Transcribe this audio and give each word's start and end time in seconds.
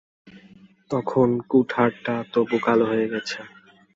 তখন 0.91 1.27
কুঠারটা 1.49 2.15
তবু 2.33 2.57
কালো 2.65 2.85
হয়ে 2.91 3.07
গেছে। 3.13 3.37